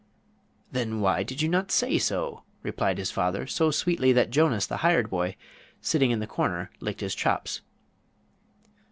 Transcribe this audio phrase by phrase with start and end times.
[0.71, 4.77] "Then why did you not say so?" replied his father, so sweetly that Jonas, the
[4.77, 5.35] hired boy,
[5.79, 7.61] sitting in the corner, licked his chops.